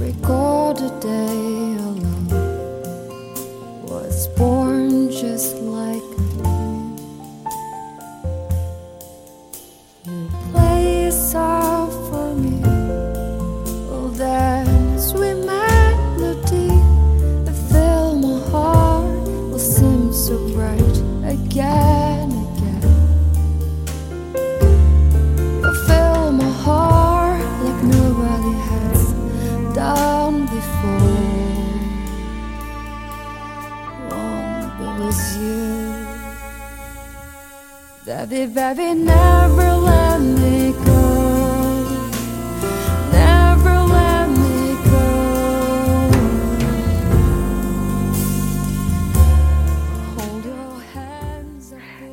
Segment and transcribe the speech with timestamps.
[0.00, 2.26] Record a day alone.
[3.84, 6.09] Was born just like
[38.70, 41.00] Never let me go.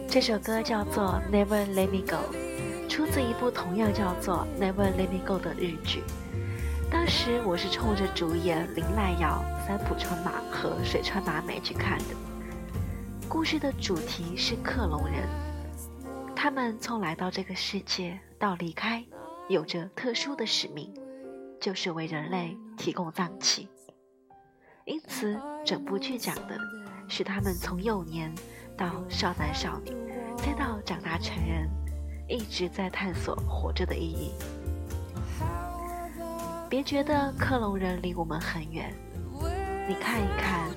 [0.09, 2.17] 这首歌叫做《Never Let Me Go》，
[2.89, 6.01] 出自一部同样叫做《Never Let Me Go》的日剧。
[6.89, 12.05] 当时我是冲着主演林濑遥、三浦春马和水川麻美去看的。
[13.29, 15.29] 故事的主题是克隆人，
[16.47, 19.03] 他们从来到这个世界到离开，
[19.49, 20.93] 有着特殊的使命，
[21.59, 23.67] 就是为人类提供脏器。
[24.85, 26.57] 因此，整部剧讲的
[27.09, 28.33] 是他们从幼年
[28.77, 29.91] 到少男少女，
[30.37, 31.69] 再到长大成人，
[32.29, 34.31] 一直在探索活着的意义。
[36.69, 38.95] 别觉得克隆人离我们很远，
[39.85, 40.69] 你看一看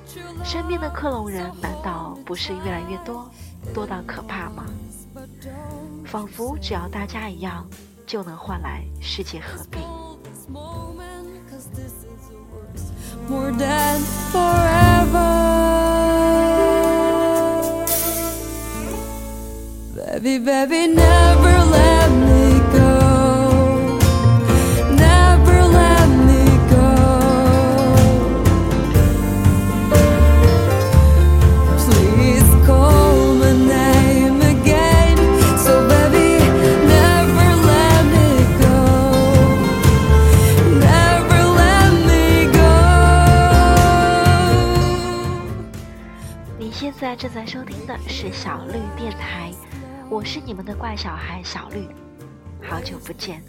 [0.44, 3.30] 身边的克隆人，难道不是越来越多，
[3.72, 4.66] 多到可怕吗？
[6.04, 7.68] 仿佛只要大家一样，
[8.06, 9.80] 就能换来世界和平。
[46.70, 49.50] 你现在正在收听的是小绿电台，
[50.08, 51.88] 我是你们的怪小孩小绿，
[52.62, 53.42] 好久不见。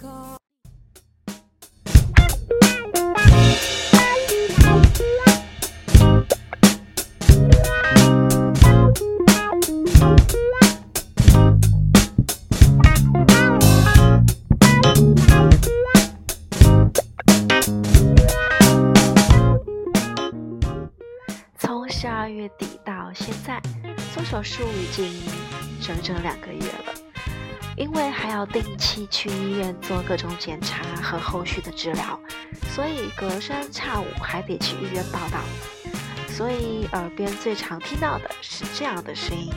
[23.11, 23.61] 到现在，
[24.13, 25.21] 做手术已经
[25.81, 26.93] 整整两个月了。
[27.75, 32.17] 因为还要定期去医院做各种检查和后续的治疗，
[32.73, 35.39] 所以隔三差五还得去医院报道。
[36.29, 39.51] 所以耳边最常听到的是这样的声音。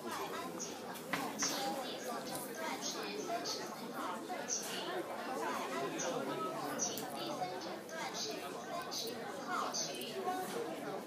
[0.00, 1.52] 外安静的，二，请
[1.84, 2.88] 第四诊断是
[3.20, 4.64] 三十五号邓琪。
[5.36, 9.84] 外安静的，请第三诊断是三十五号徐
[10.24, 10.32] 光。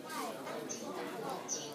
[0.05, 0.09] 外
[0.45, 1.01] 安静的，
[1.47, 1.73] 请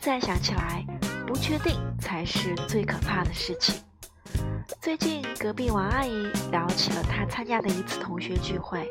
[0.00, 0.82] 在想起来，
[1.26, 3.74] 不确定才是最可怕的事情。
[4.80, 8.88] 最近隔壁王阿姨聊起了她参加的一次同学聚会，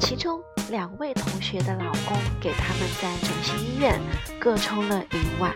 [0.00, 0.40] 其中
[0.70, 4.00] 两位同学的老公给他们在整形医院
[4.38, 5.52] 各充了一万。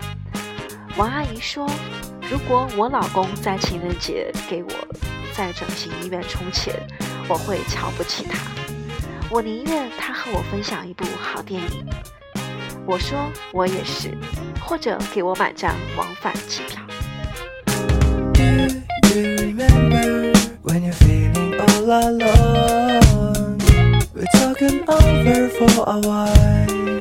[0.98, 1.70] 王阿姨说
[2.28, 4.70] ：“如果我老公在情人节给我
[5.32, 6.74] 在整形医院充钱，
[7.28, 8.50] 我会瞧不起他。
[9.30, 11.86] 我宁愿他和我分享一部好电影。”
[12.86, 14.16] 我说我也是，
[14.60, 16.80] 或者给我买张往返机票。
[18.32, 23.58] Do you remember when you're feeling all alone?
[24.14, 26.98] We're talking over for a while.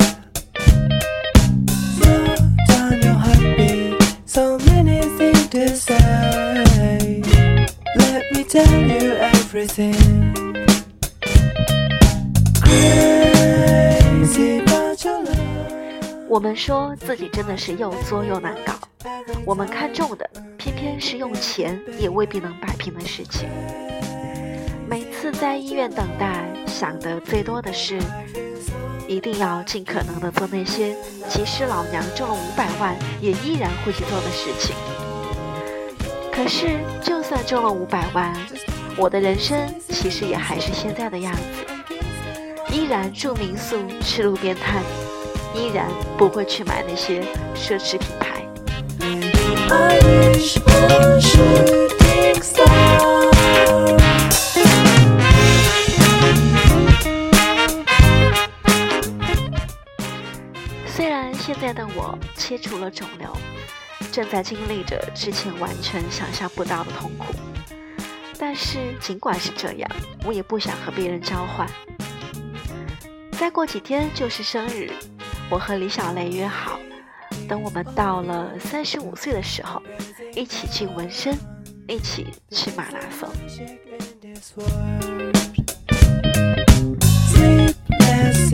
[1.98, 2.36] Slow
[2.68, 3.96] down your heartbeat,
[4.26, 7.22] so many things to say.
[7.96, 10.34] Let me tell you everything.
[16.28, 18.74] 我们说自己真的是又作又难搞，
[19.46, 20.28] 我们看中的
[20.58, 23.48] 偏偏是用钱也未必能摆平的事情。
[24.90, 28.00] 每次在医院等待，想的最多的是，
[29.08, 30.96] 一定要尽可能的做那些
[31.30, 34.76] 即使老娘中了五百万也依然会去做的事情。
[36.32, 38.36] 可是，就算中了五百万，
[38.98, 39.58] 我的人生
[39.90, 44.84] 其实也还是现在的样子，依然住民宿、吃路边摊，
[45.56, 47.22] 依然不会去买那些
[47.56, 48.46] 奢侈品牌。
[60.86, 63.30] 虽然现在的我切除了肿瘤，
[64.12, 67.34] 正在经历着之前完全想象不到的痛苦，
[68.38, 69.90] 但是尽管是这样，
[70.26, 71.68] 我也不想和别人交换。
[73.32, 74.90] 再过几天就是生日，
[75.50, 76.80] 我和李小雷约好，
[77.48, 79.82] 等我们到了三十五岁的时候，
[80.34, 81.38] 一起去纹身，
[81.88, 83.30] 一起去马拉松。
[83.60, 85.36] in this world.
[87.30, 88.46] Sleepless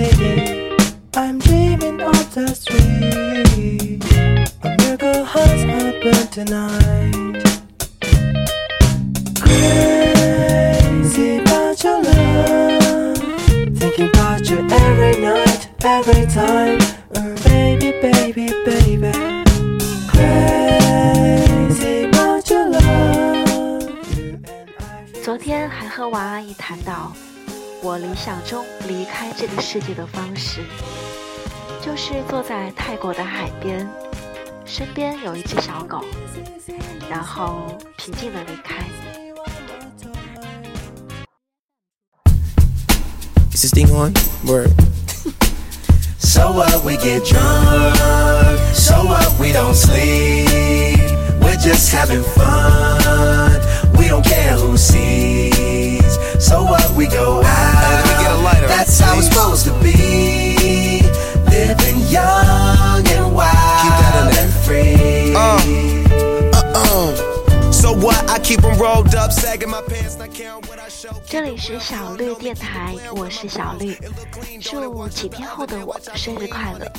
[27.84, 30.62] 我理想中离开这个世界的方式，
[31.84, 33.90] 就是坐在泰国的海边，
[34.66, 36.06] 身边有一只小狗，
[37.10, 38.86] 然后平静的离开。
[43.52, 44.14] Is this thing on?
[44.46, 44.70] Word.
[46.20, 46.84] So what?
[46.86, 48.60] We get drunk.
[48.76, 49.40] So what?
[49.40, 51.00] We don't sleep.
[51.42, 53.60] We're just having fun.
[53.98, 56.20] We don't care who sees.
[56.40, 56.92] So what?
[56.96, 57.41] We go
[59.04, 59.30] I was
[71.26, 73.98] 这里是小绿电台，我是小绿，
[74.62, 76.92] 祝几天后的我生日快乐！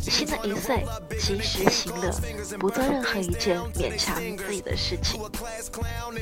[0.00, 0.84] 新的一岁，
[1.20, 2.12] 及时行乐，
[2.58, 5.20] 不做任何一件勉强自己的事情。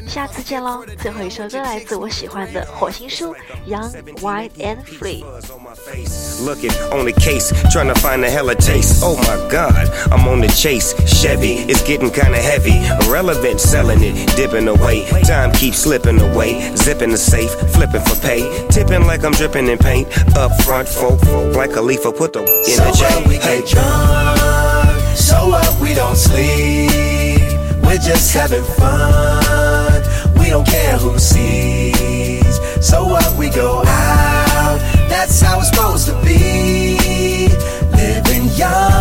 [0.06, 0.84] 下次见喽！
[1.00, 3.34] 最后一首歌来自我喜欢的火星叔
[3.66, 3.90] ，Young,
[4.20, 5.24] Wild and Free。
[5.24, 6.42] on my face.
[6.42, 9.02] Looking on the case, trying to find a hella taste.
[9.02, 10.94] Oh my god, I'm on the chase.
[11.06, 12.76] Chevy, it's getting kinda heavy.
[13.06, 15.06] Irrelevant, selling it, dipping away.
[15.22, 16.74] Time keeps slipping away.
[16.76, 18.42] Zipping the safe, flipping for pay.
[18.68, 20.06] Tipping like I'm dripping in paint.
[20.36, 21.20] Up front, folk,
[21.54, 23.04] like a leaf, put the in So the J.
[23.04, 23.28] what?
[23.28, 23.60] We Hey.
[23.60, 25.16] get drunk.
[25.16, 25.80] So what?
[25.80, 27.42] We don't sleep.
[27.84, 30.02] We're just having fun.
[30.38, 32.60] We don't care who sees.
[32.80, 33.26] So what?
[33.36, 34.78] We go out.
[35.08, 37.48] That's how it's supposed to be.
[37.96, 38.95] Living young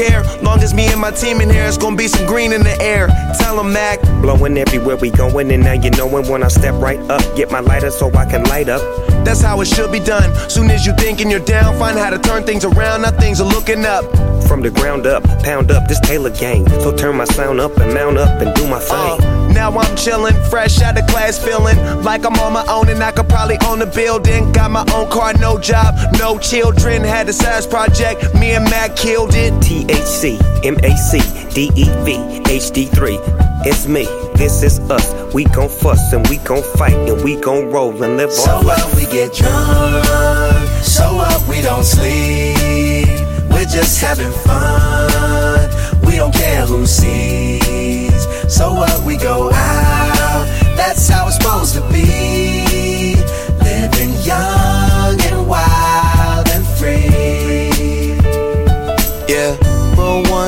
[0.00, 0.39] care.
[0.50, 2.76] Long as me and my team in here, it's gonna be some green in the
[2.82, 3.06] air.
[3.38, 4.02] Tell them, Mac.
[4.20, 7.22] Blowing everywhere we going, and now you knowin' when I step right up.
[7.36, 8.82] Get my lighter so I can light up.
[9.24, 10.34] That's how it should be done.
[10.50, 13.02] Soon as you thinking you're down, find how to turn things around.
[13.02, 14.04] Now things are looking up.
[14.48, 16.68] From the ground up, pound up this Taylor gang.
[16.80, 18.96] So turn my sound up and mount up and do my thing.
[18.96, 23.00] Uh, now I'm chillin', fresh out of class, feeling like I'm on my own and
[23.00, 24.50] I could probably own a building.
[24.50, 27.04] Got my own car, no job, no children.
[27.04, 29.52] Had a size project, me and Mac killed it.
[29.62, 31.20] THC, MAC,
[31.54, 33.18] DEV, HD3.
[33.66, 34.04] It's me,
[34.34, 35.06] this is us.
[35.34, 38.62] We gon' fuss and we gon' fight and we gon' roll and live So our
[38.62, 38.84] life.
[38.84, 38.94] what?
[38.96, 40.04] We get drunk.
[40.82, 41.48] So what?
[41.48, 43.06] We don't sleep.
[43.50, 44.59] We're just having fun.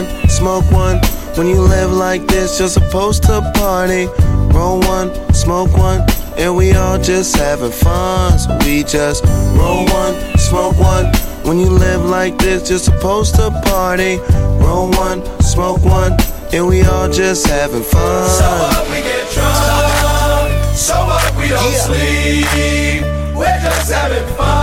[0.02, 1.00] One, smoke one.
[1.36, 4.06] When you live like this, you're supposed to party.
[4.54, 6.04] Roll one, smoke one,
[6.36, 8.38] and we all just having fun.
[8.38, 9.24] So we just
[9.56, 11.06] roll one, smoke one.
[11.44, 14.18] When you live like this, you're supposed to party.
[14.62, 16.16] Roll one, smoke one,
[16.52, 18.28] and we all just having fun.
[18.28, 18.88] So what?
[18.90, 20.76] We get drunk.
[20.76, 21.36] So what?
[21.36, 21.86] We don't Yeah.
[21.86, 23.02] sleep.
[23.34, 24.61] We're just having fun.